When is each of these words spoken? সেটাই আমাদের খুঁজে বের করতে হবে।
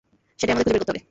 সেটাই 0.39 0.53
আমাদের 0.53 0.63
খুঁজে 0.65 0.73
বের 0.75 0.81
করতে 0.81 0.91
হবে। 0.91 0.99